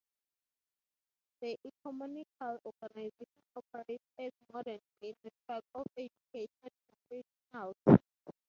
[1.43, 6.49] The ecumenical organization operates as a modern-day network of educated
[7.07, 7.75] professionals.